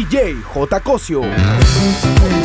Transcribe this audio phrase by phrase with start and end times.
[0.00, 0.80] DJ J.
[0.80, 2.39] Cosio.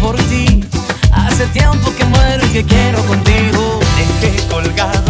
[0.00, 0.64] por ti.
[1.12, 3.80] Hace tiempo que muero y que quiero contigo.
[4.20, 5.01] Dejé colgado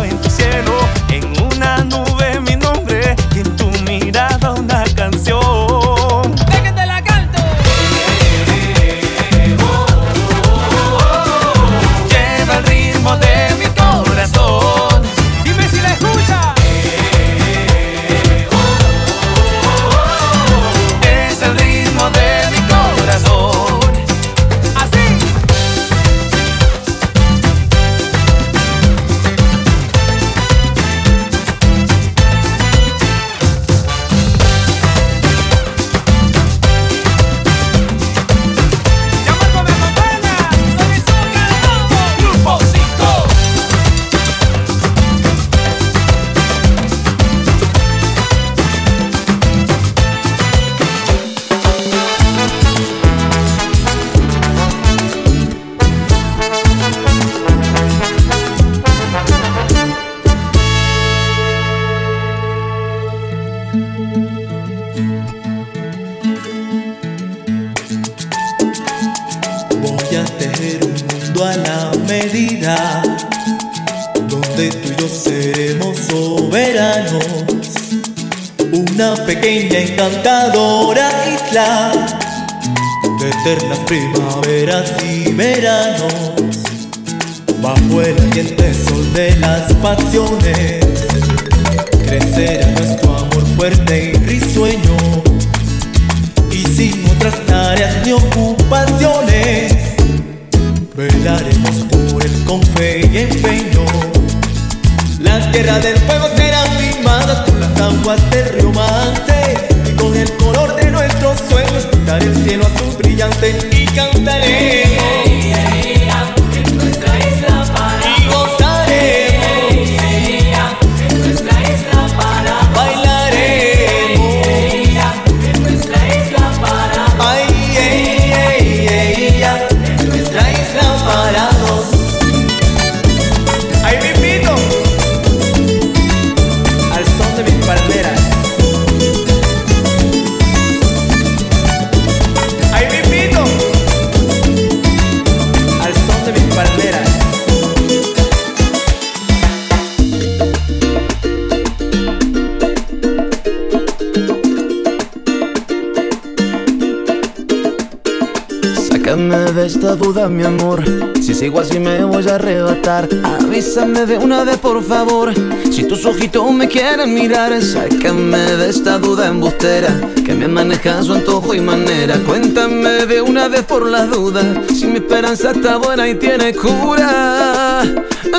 [159.22, 160.82] Sácame de esta duda, mi amor.
[161.22, 163.08] Si sigo así me voy a arrebatar.
[163.22, 165.32] Avísame de una vez, por favor.
[165.70, 169.96] Si tus ojitos me quieren mirar, sácame de esta duda embustera.
[170.26, 172.18] Que me maneja su antojo y manera.
[172.26, 174.44] Cuéntame de una vez por las dudas.
[174.74, 177.84] Si mi esperanza está buena y tiene cura.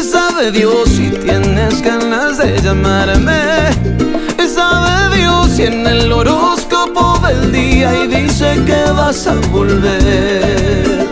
[0.02, 3.40] Sabe Dios si tienes ganas de llamarme.
[4.54, 11.08] Sabe Dios si en el horóscopo del día y dice que vas a volver.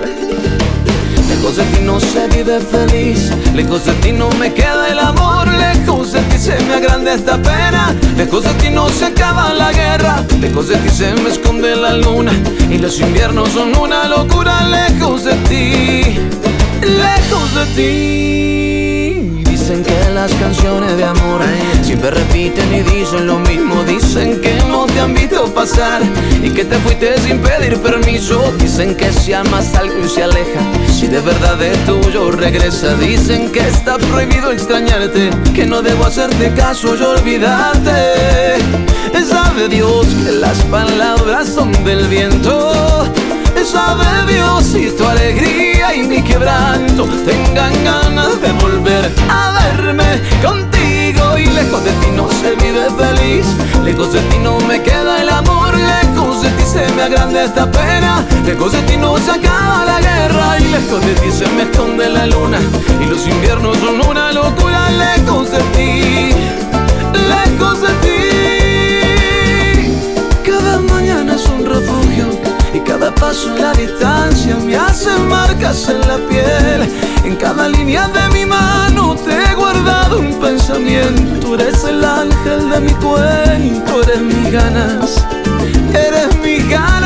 [1.30, 5.48] Lejos de ti no se vive feliz, lejos de ti no me queda el amor,
[5.48, 9.72] lejos de ti se me agranda esta pena, lejos de ti no se acaba la
[9.72, 12.32] guerra, lejos de ti se me esconde la luna
[12.70, 16.20] y los inviernos son una locura, lejos de ti,
[16.82, 19.44] lejos de ti.
[19.50, 21.42] Dicen que las canciones de amor
[21.92, 23.84] siempre repiten y dicen lo mismo.
[23.84, 26.02] Dicen que no te han visto pasar
[26.42, 28.54] y que te fuiste sin pedir permiso.
[28.58, 32.96] Dicen que si amas algo y se aleja, si de verdad es tuyo regresa.
[32.96, 38.00] Dicen que está prohibido extrañarte, que no debo hacerte caso y olvidarte.
[39.30, 43.12] Sabe Dios que las palabras son del viento.
[43.66, 50.81] Sabe Dios si tu alegría y mi quebranto tengan ganas de volver a verme contigo
[51.38, 53.46] y lejos de ti no se vive feliz,
[53.84, 57.70] lejos de ti no me queda el amor, lejos de ti se me agranda esta
[57.72, 61.64] pena, lejos de ti no se acaba la guerra y lejos de ti se me
[61.64, 62.60] esconde la luna
[63.02, 66.34] y los inviernos son una locura, lejos de ti,
[67.34, 68.18] lejos de ti.
[70.46, 72.28] Cada mañana es un refugio
[72.74, 76.90] y cada paso en la distancia me hace marcas en la piel.
[77.24, 79.16] En cada línea de mi mano
[79.72, 81.56] he guardado un pensamiento.
[81.56, 85.26] Eres el ángel de mi cuento, eres mis ganas,
[85.94, 87.01] eres mis ganas,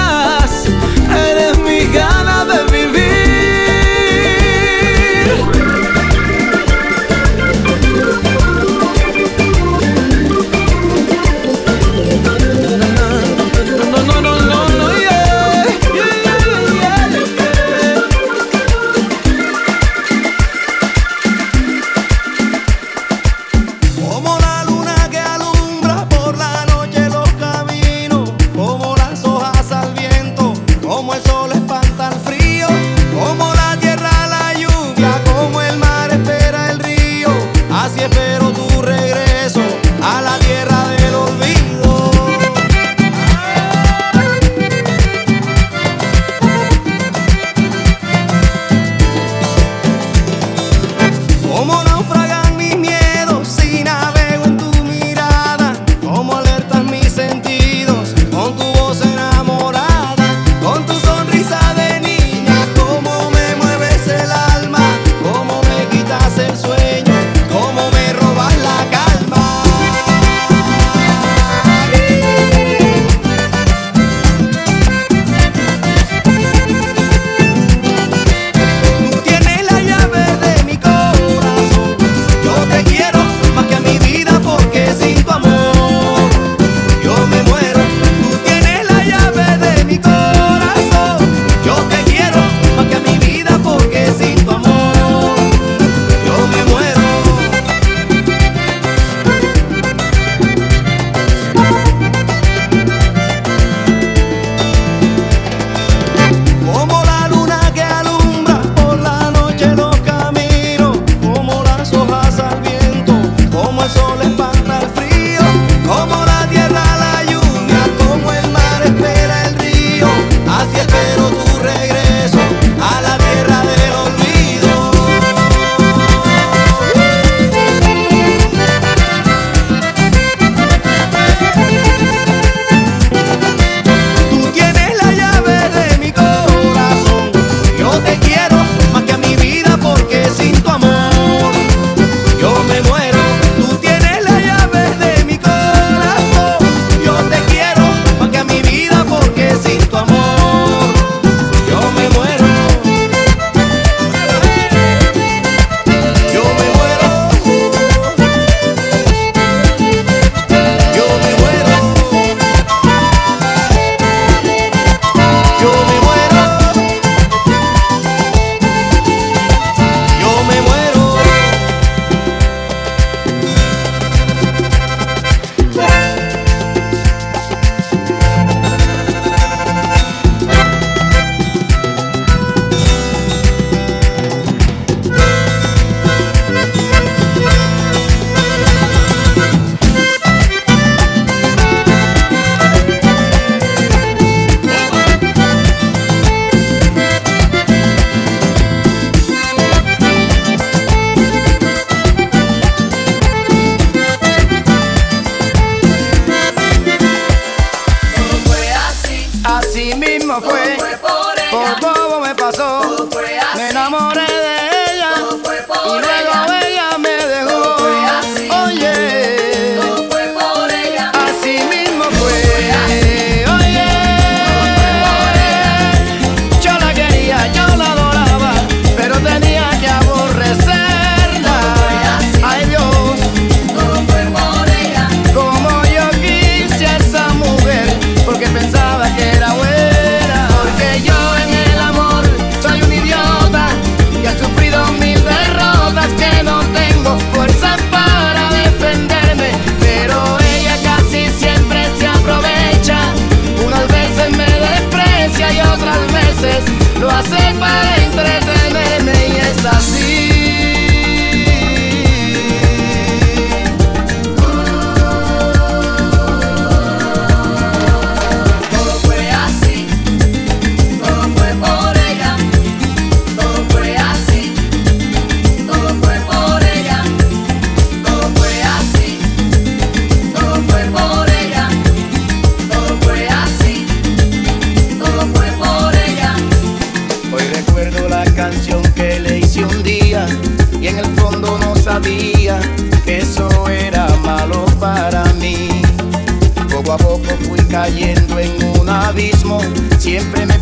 [37.96, 38.45] se é pero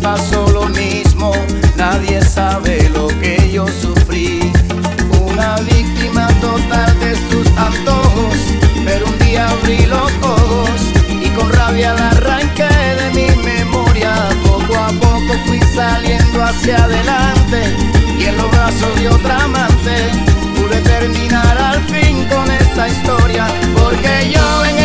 [0.04, 1.32] pasó lo mismo,
[1.78, 4.52] nadie sabe lo que yo sufrí.
[5.26, 8.36] Una víctima total de sus antojos,
[8.84, 12.68] pero un día abrí los ojos y con rabia la arranqué
[13.00, 14.12] de mi memoria.
[14.44, 17.60] Poco a poco fui saliendo hacia adelante
[18.18, 19.96] y en los brazos de otra amante
[20.54, 24.83] pude terminar al fin con esta historia, porque yo en el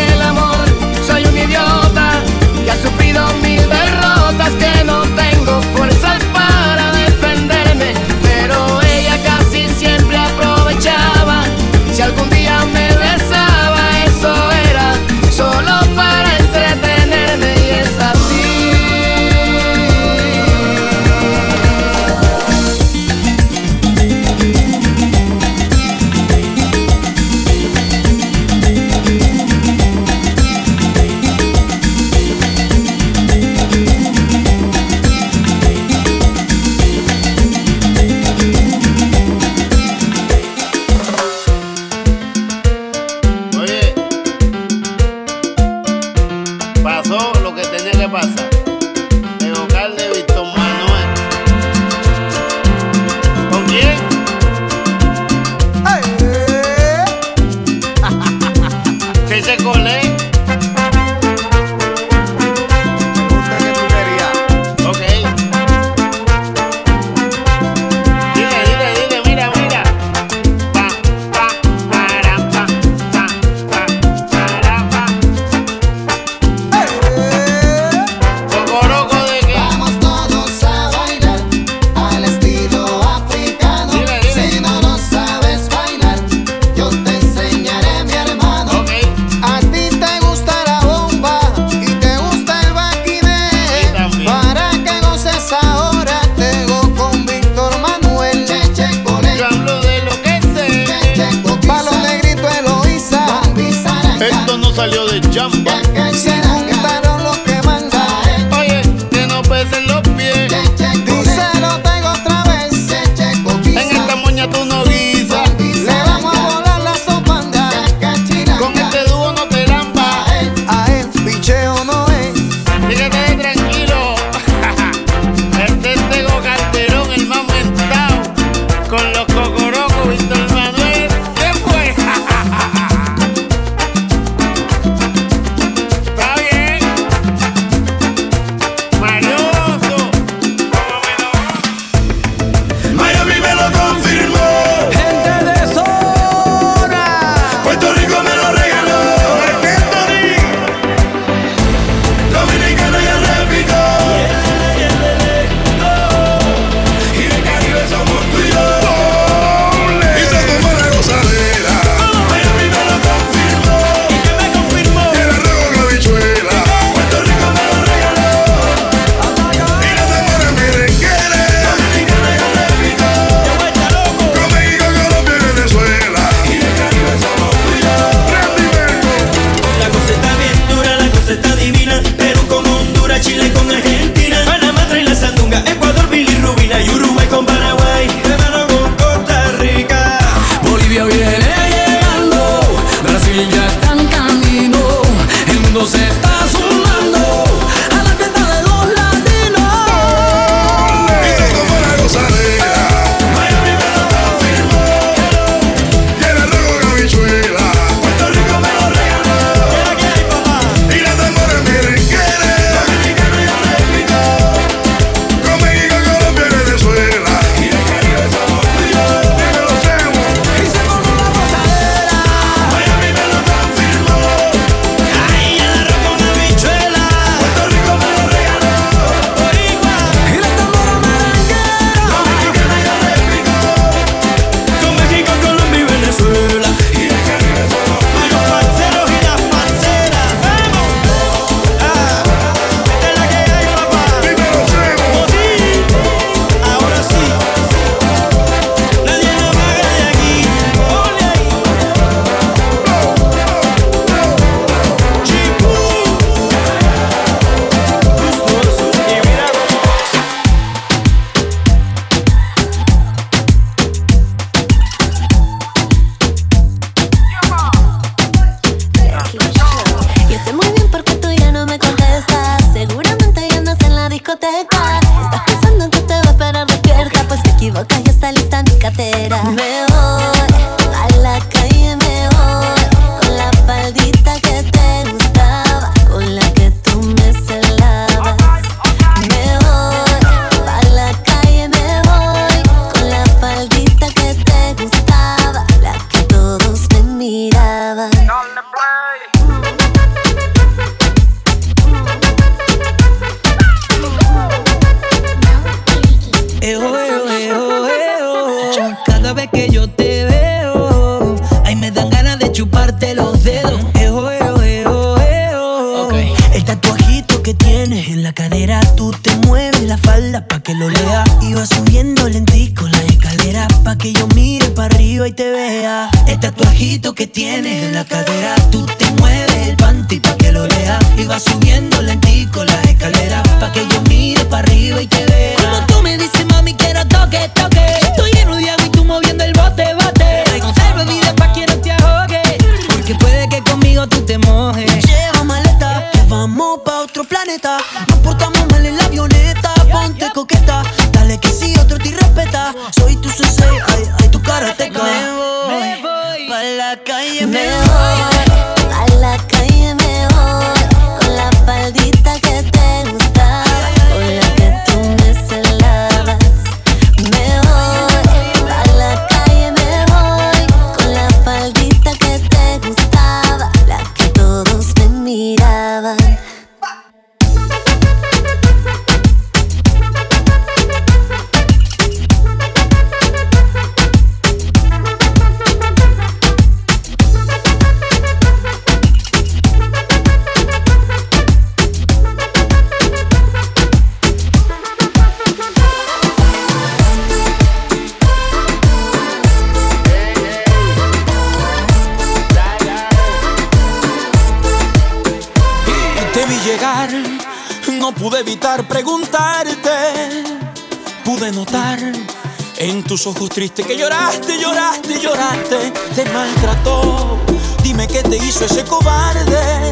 [413.20, 417.38] tus ojos tristes que lloraste, lloraste, lloraste, te maltrató.
[417.84, 419.92] Dime qué te hizo ese cobarde.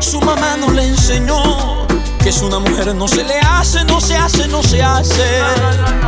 [0.00, 1.86] Su mamá no le enseñó
[2.22, 6.01] que es una mujer no se le hace, no se hace, no se hace.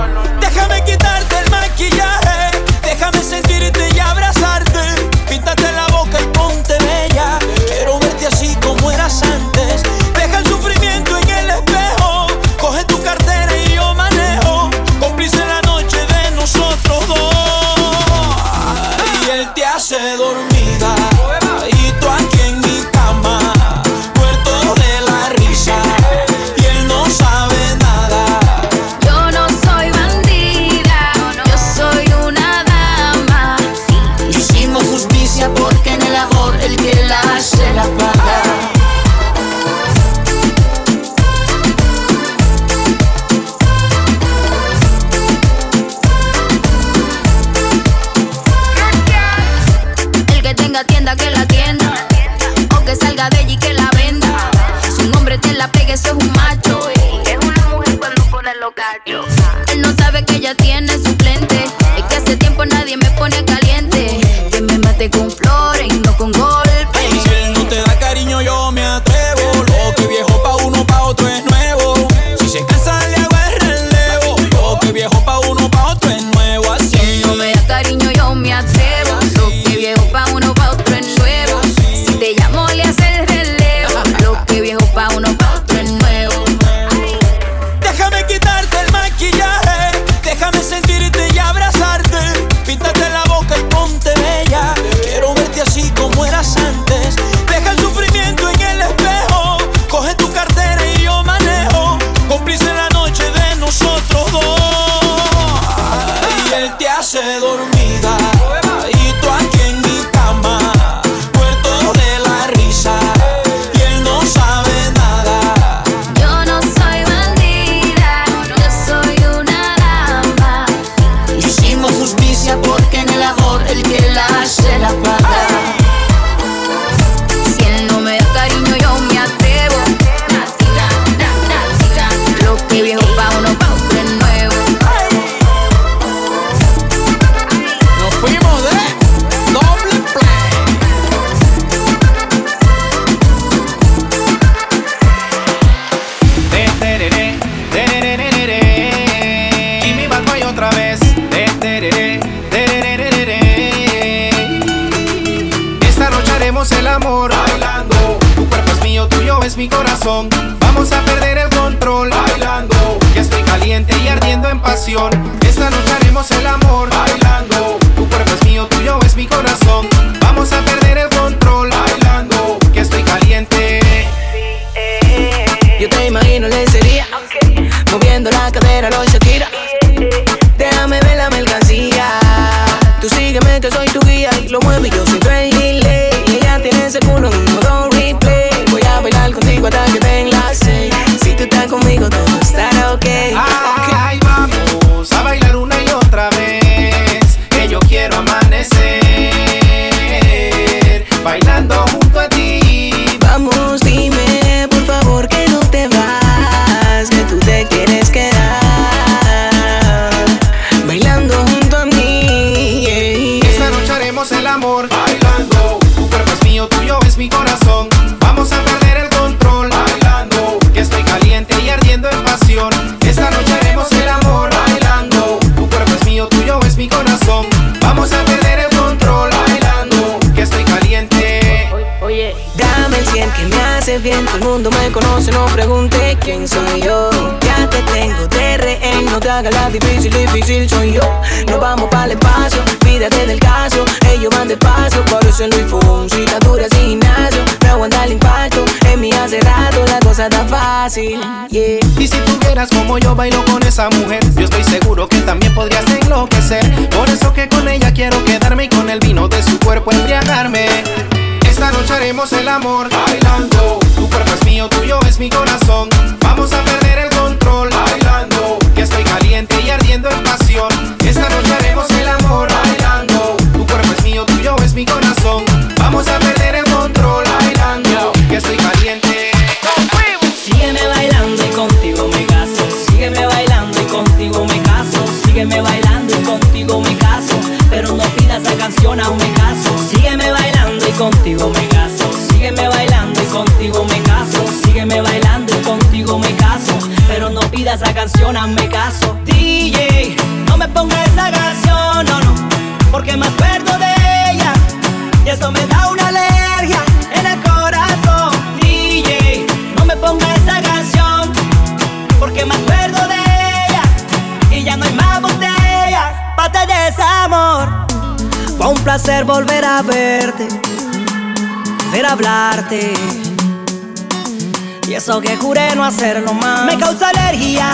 [325.20, 326.64] que juré no hacerlo más.
[326.64, 327.68] Me causa alergia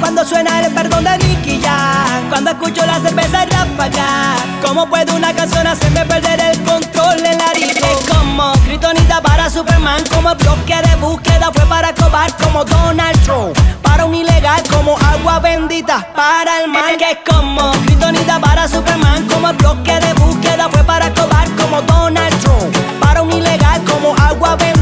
[0.00, 2.28] cuando suena el perdón de Nicky Jam.
[2.28, 7.52] Cuando escucho la cerveza ráfaga, ¿cómo puede una canción hacerme perder el control en la
[7.52, 13.56] Es como Kryptonita para Superman, como bloque de búsqueda fue para cobar como Donald Trump.
[13.82, 19.28] Para un ilegal como agua bendita para el mal que es como Kryptonita para Superman,
[19.28, 22.76] como bloque de búsqueda fue para cobar como Donald Trump.
[23.00, 24.79] Para un ilegal como agua bendita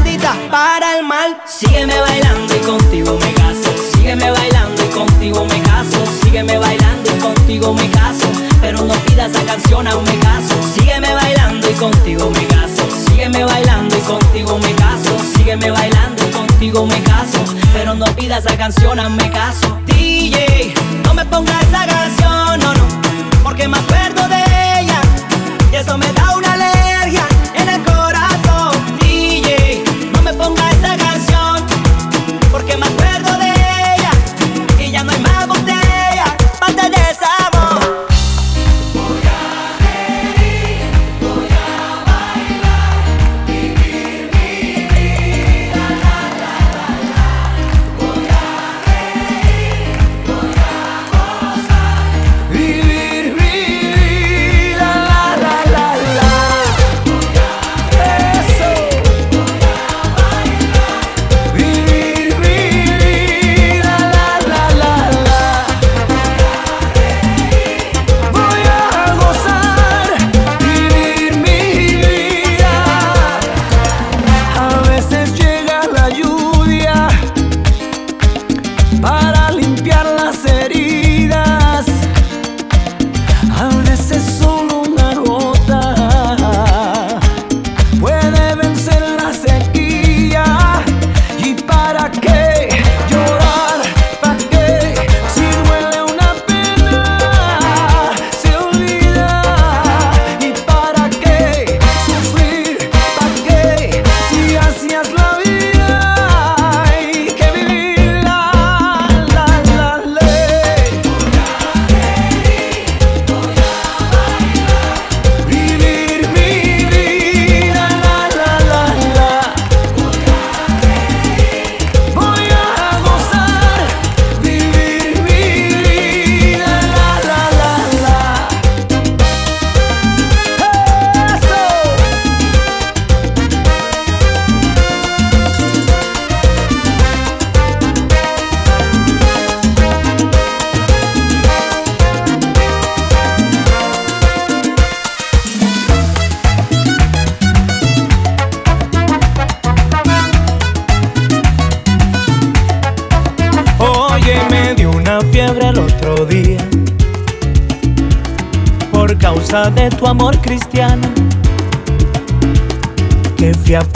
[0.51, 1.37] para el mal.
[1.45, 3.69] Sígueme bailando y contigo me caso.
[3.93, 6.03] Sígueme bailando y contigo me caso.
[6.21, 8.25] Sígueme bailando y contigo me caso.
[8.61, 10.55] Pero no pidas la canción aún me caso.
[10.73, 12.83] Sígueme bailando y contigo me caso.
[13.07, 15.17] Sígueme bailando y contigo me caso.
[15.35, 17.43] Sígueme bailando y contigo me caso.
[17.73, 19.79] Pero no pidas la canción aún me caso.
[19.85, 22.87] DJ, no me pongas esa canción, no, no.
[23.43, 24.43] Porque me acuerdo de
[24.81, 25.01] ella.
[25.71, 28.48] Y eso me da una alergia en el corazón.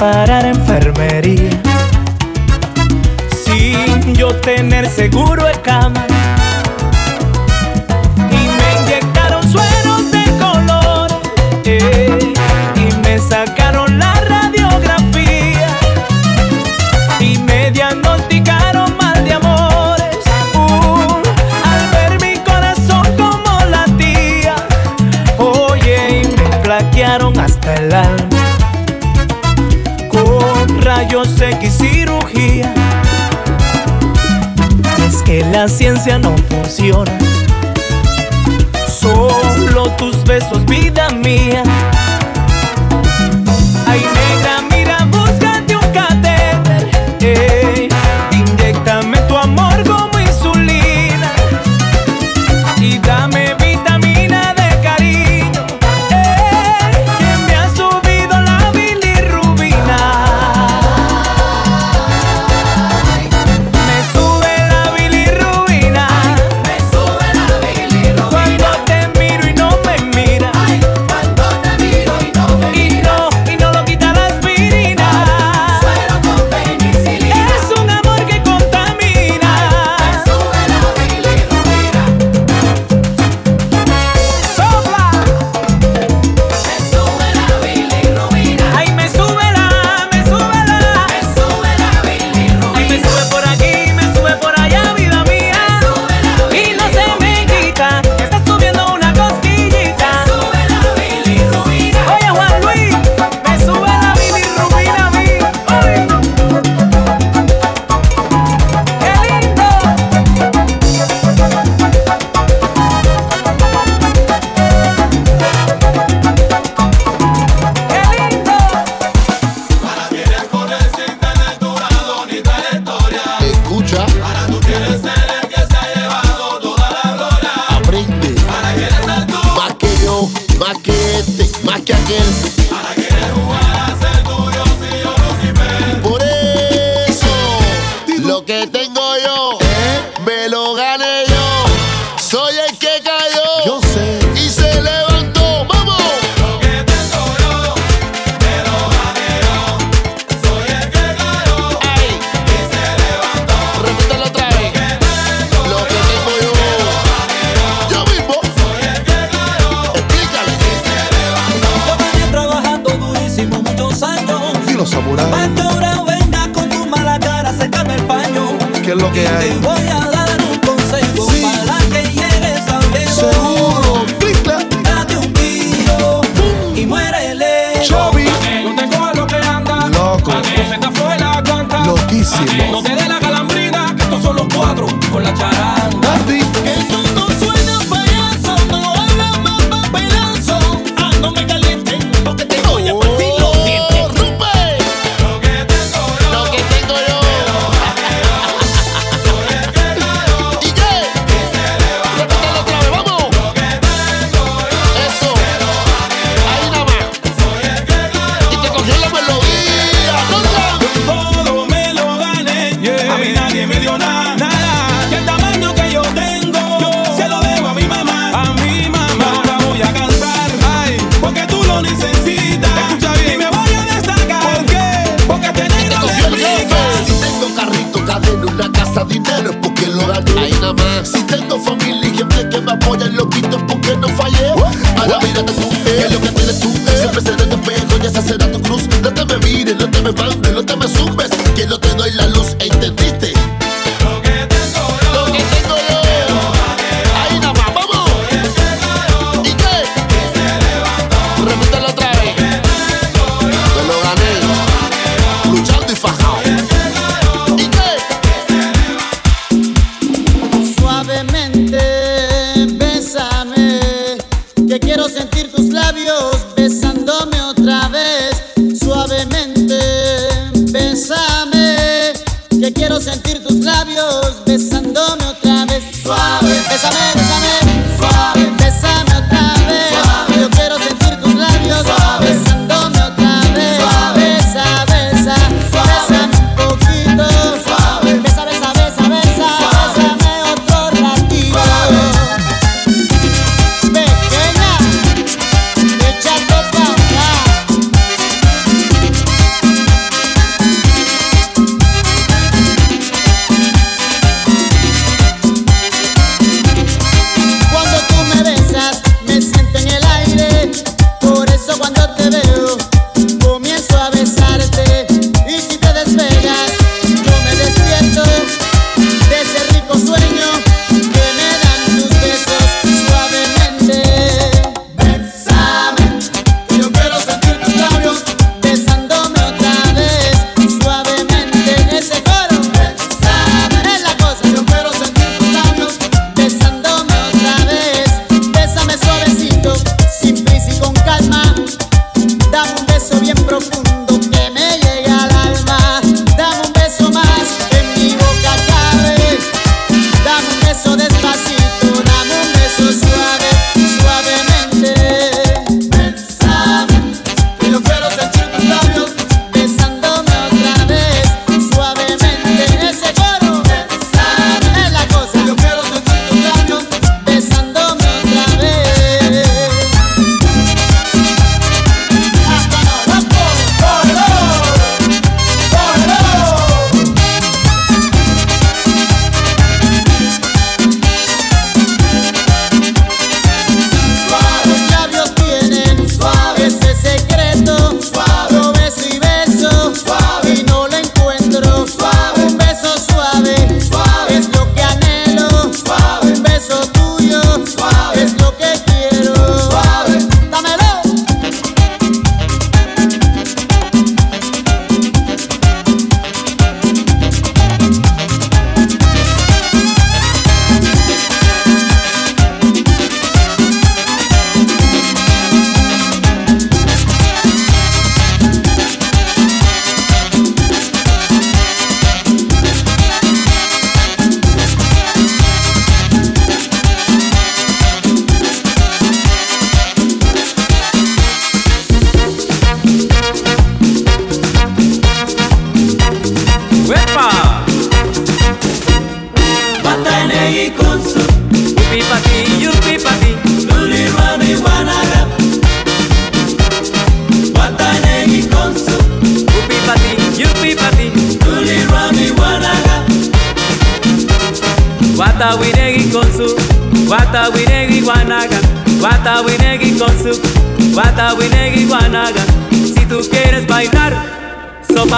[0.04, 0.53] Parar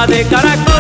[0.08, 0.75] de caracol.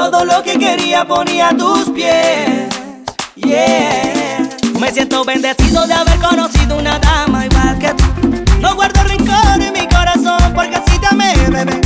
[0.00, 2.70] Todo lo que quería ponía a tus pies.
[3.34, 4.48] Yeah.
[4.80, 8.04] Me siento bendecido de haber conocido una dama igual que tú.
[8.60, 11.82] No guardo rencor en mi corazón porque así te bebé.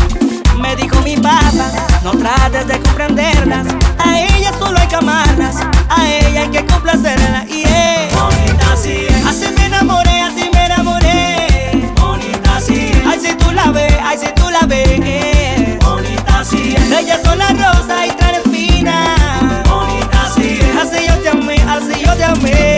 [0.61, 1.41] Me dijo mi papá,
[2.05, 3.67] no trates de comprenderlas.
[3.99, 5.57] A ella solo hay que amarlas,
[5.91, 7.45] a ella hay que complacerla.
[22.27, 22.74] Amém.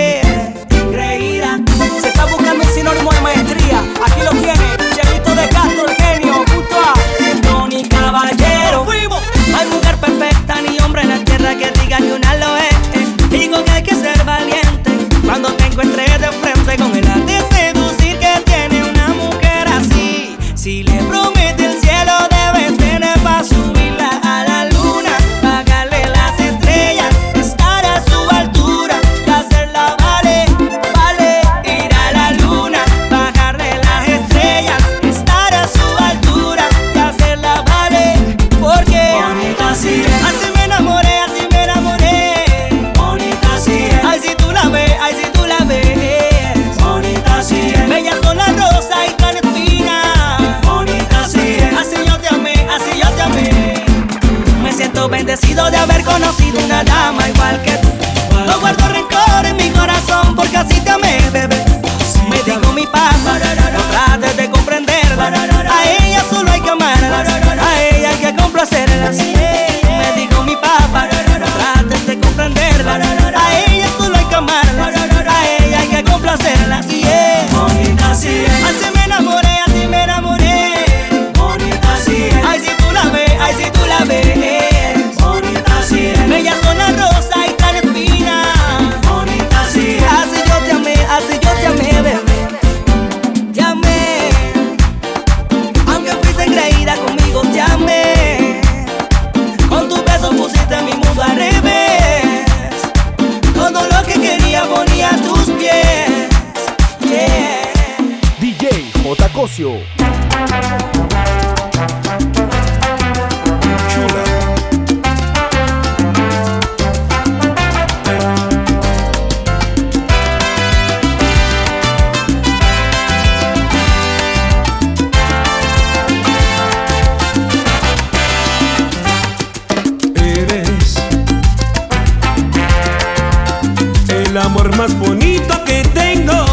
[134.77, 136.45] más bonito que tengo.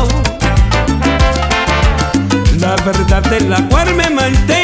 [2.59, 4.62] La verdad de la cual me mantengo.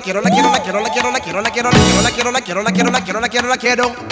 [0.00, 2.32] quiero, la quiero, la quiero, la quiero, la quiero, la quiero, la quiero, la quiero,
[2.32, 4.11] la quiero, la quiero, la quiero, la quiero, la quiero, la quiero.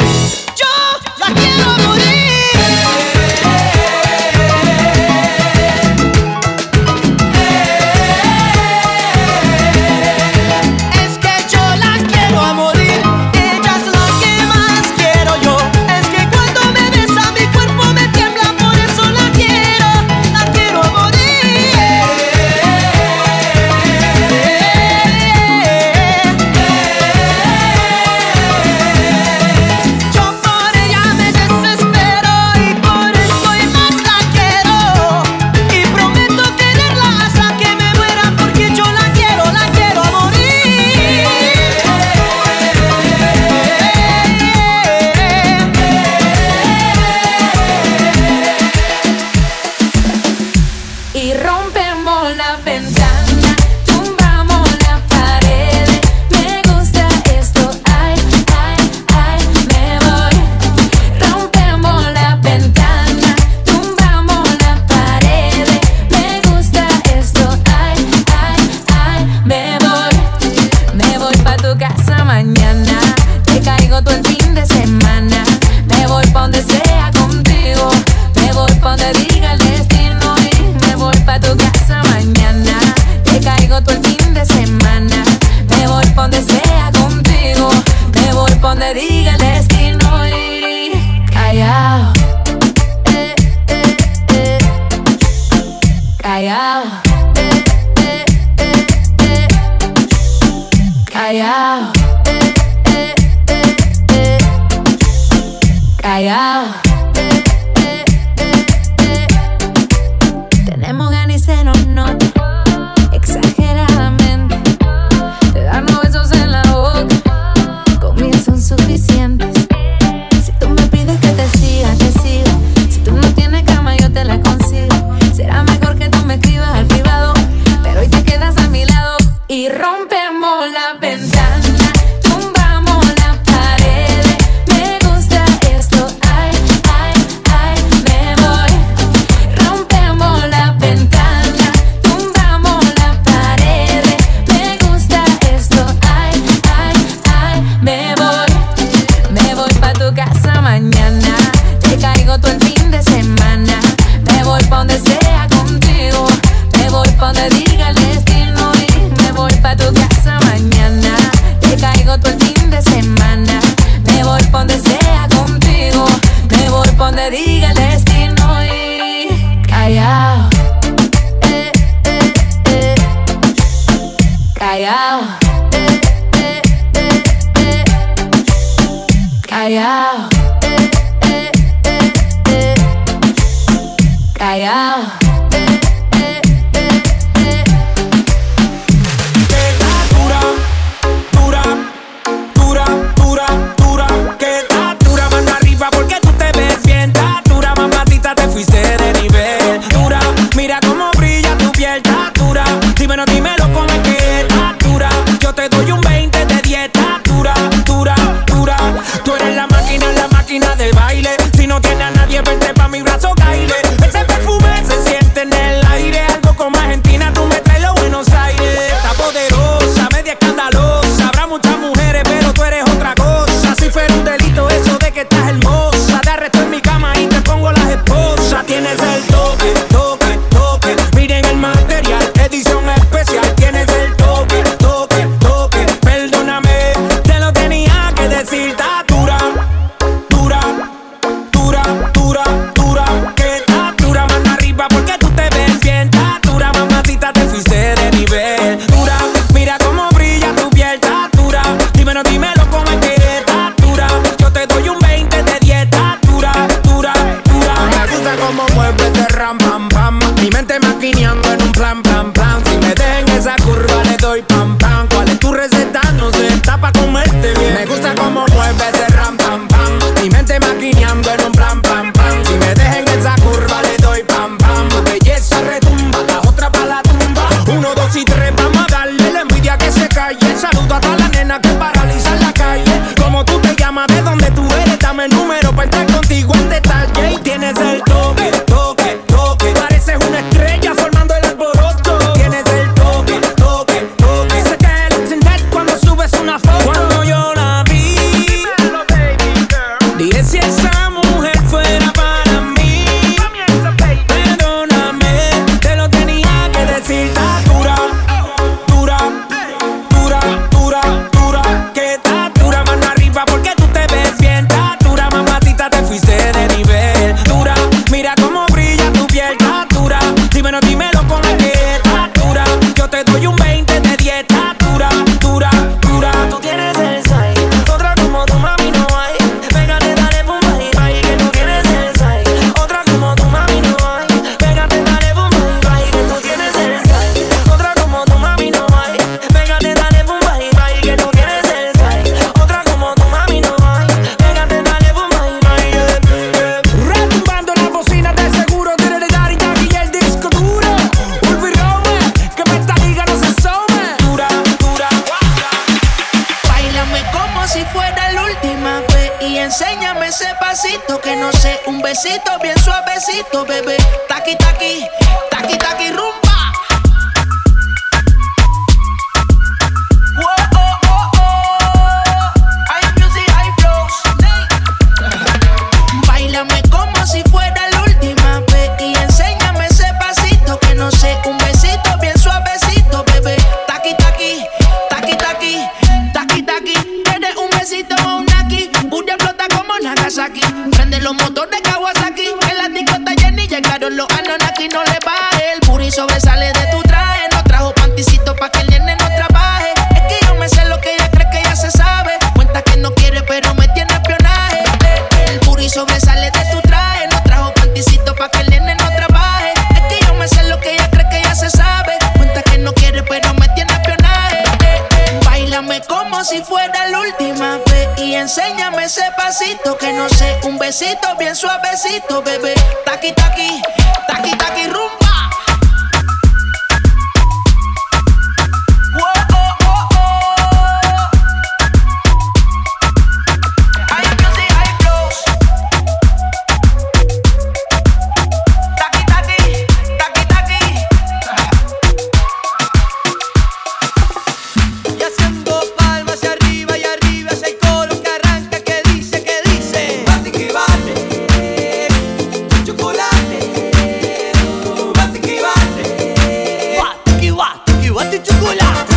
[458.40, 459.09] Bate, que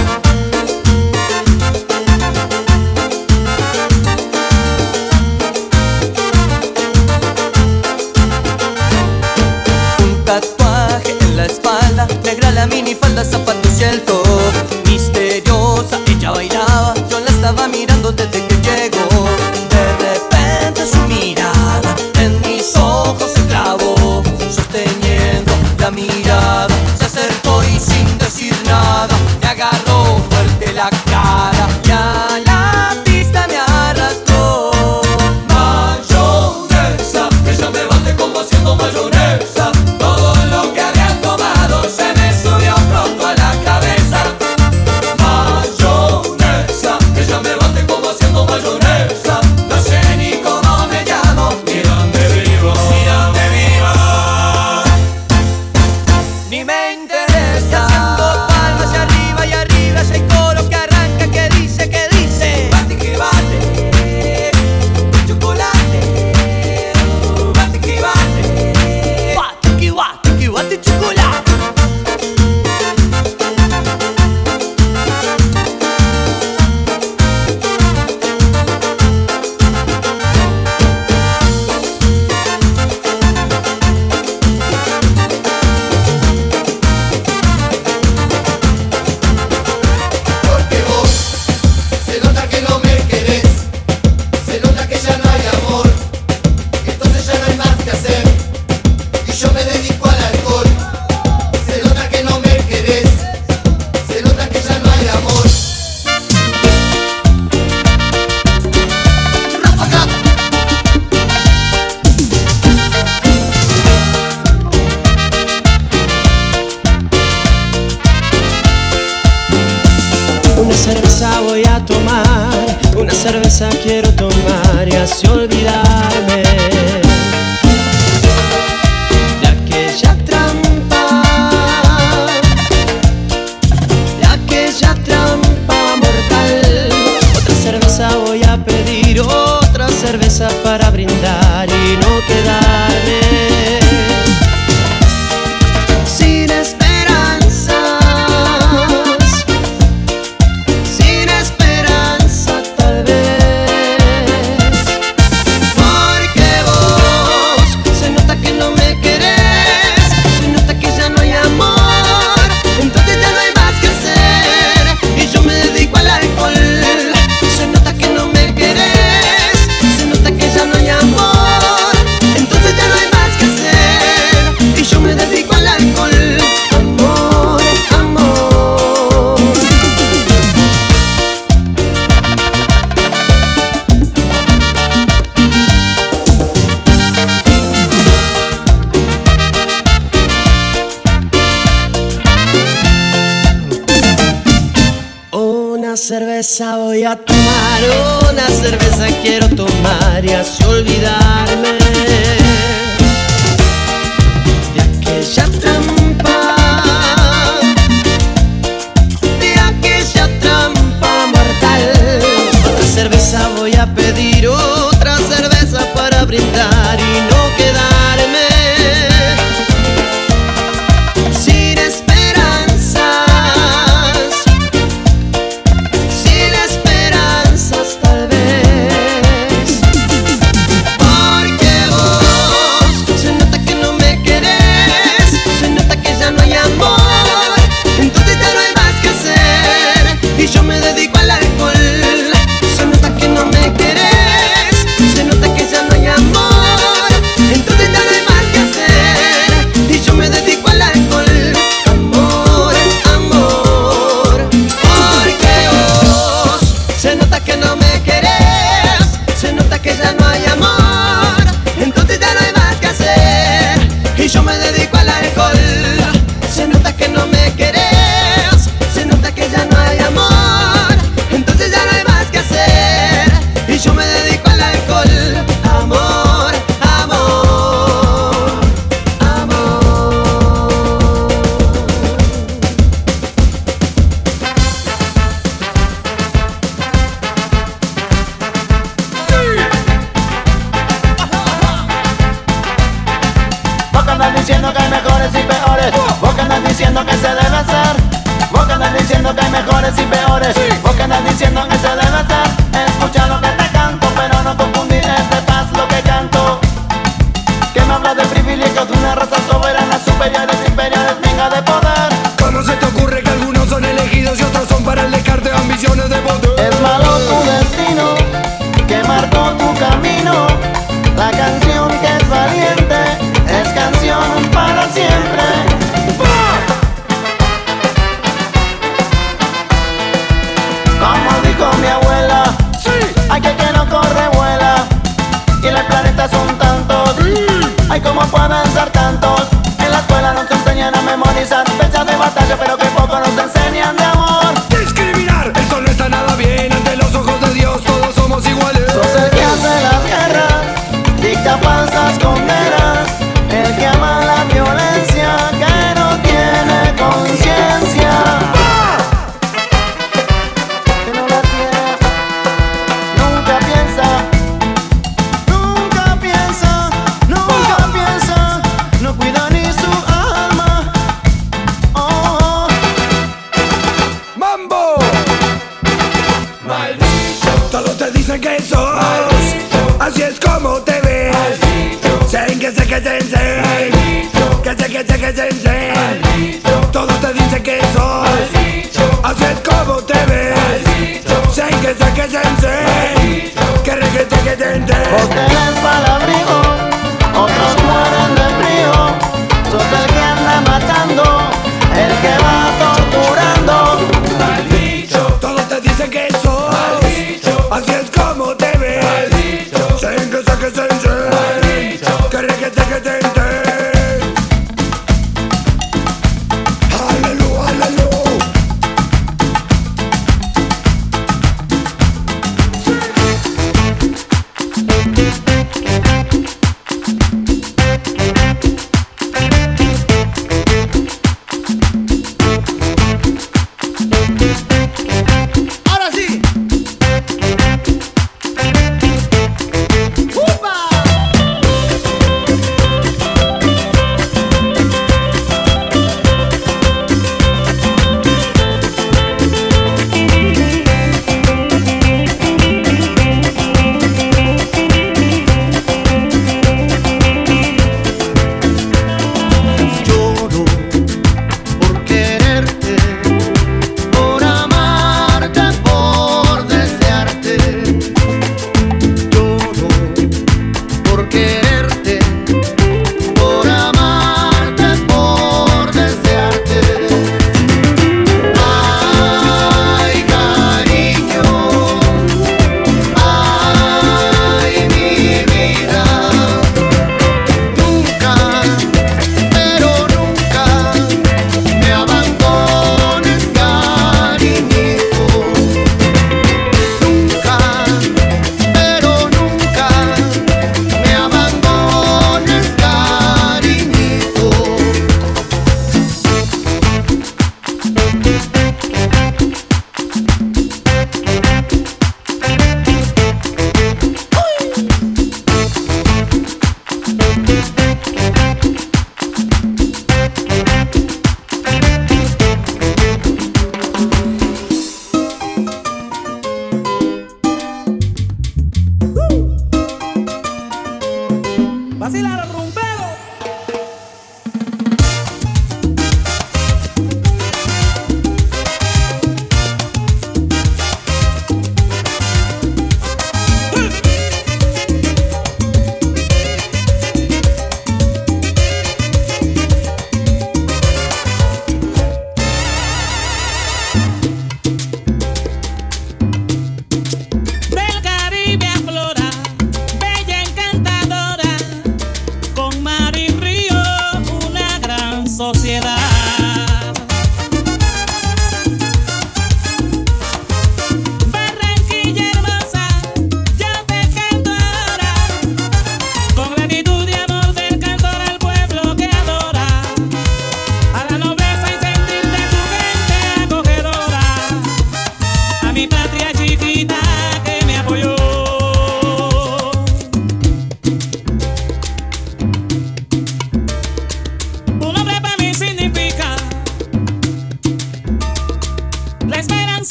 [337.93, 339.49] Ay, cómo pueden ser tantos.
[339.77, 343.95] En la escuela nos enseñan a memorizar fechas de batalla, pero que poco nos enseñan
[343.95, 344.22] de amor.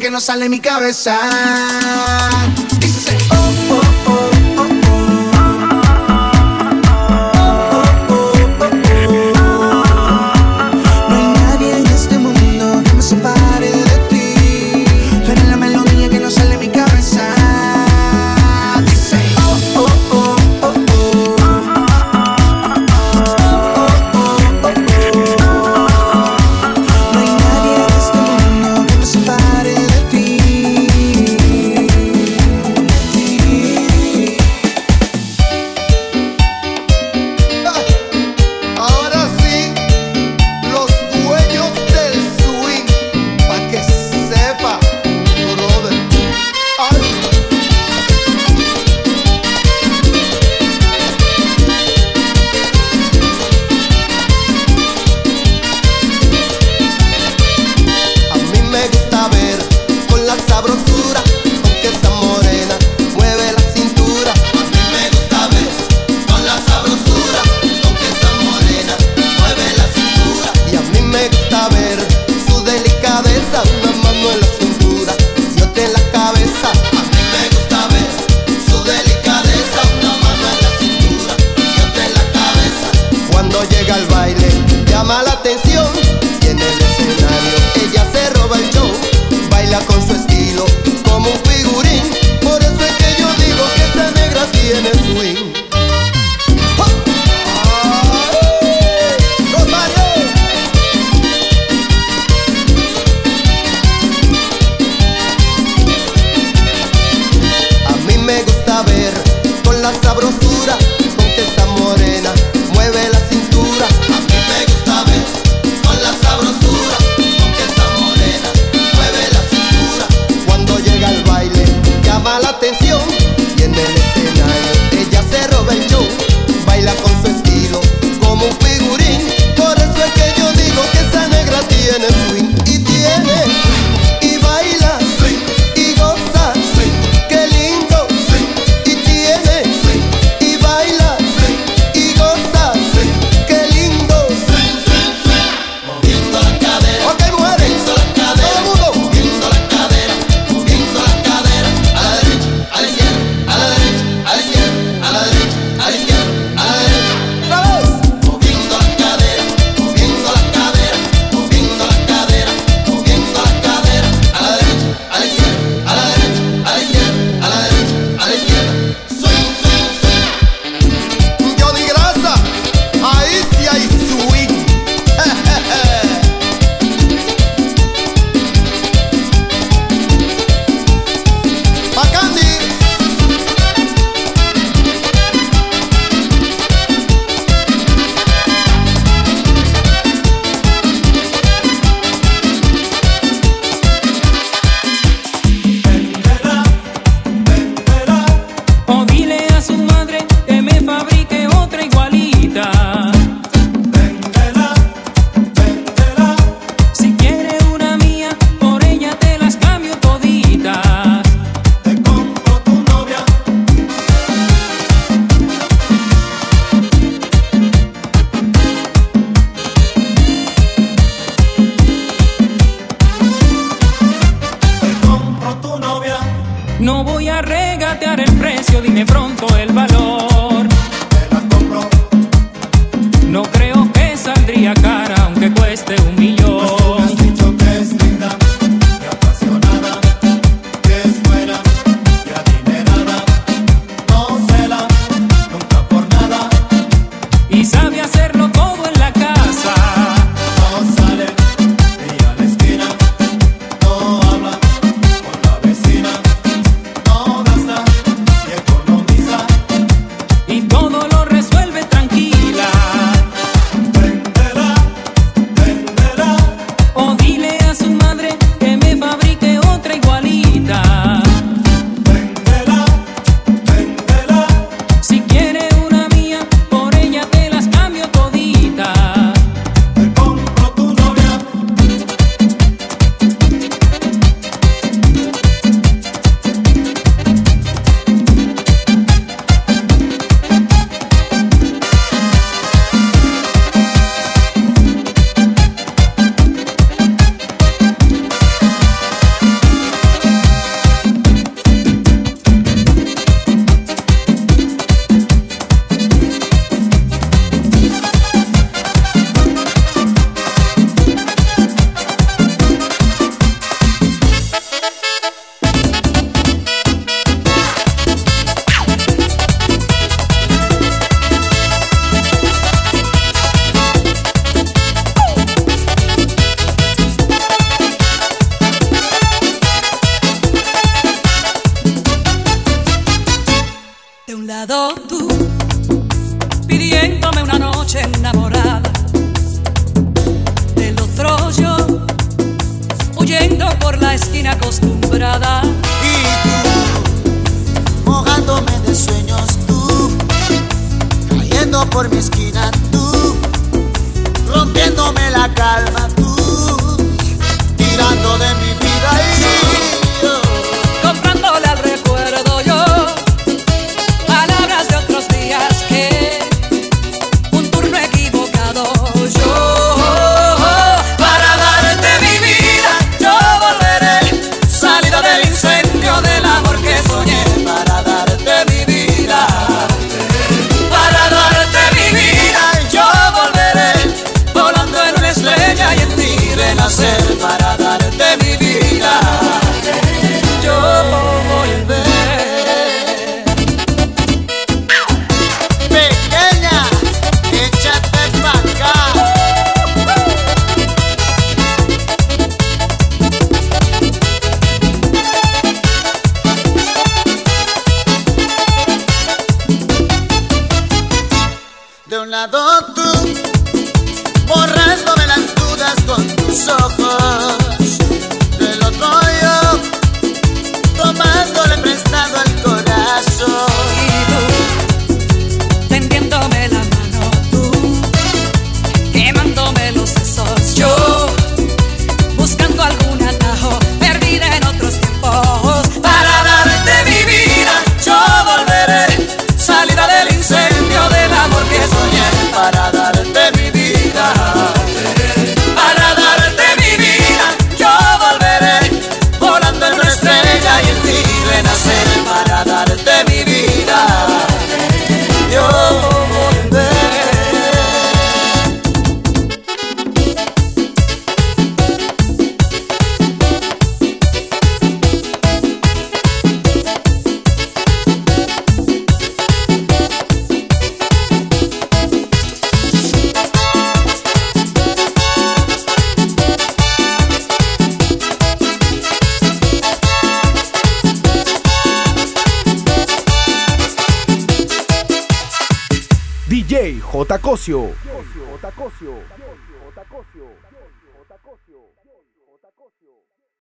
[0.00, 1.18] Que no sale mi cabeza.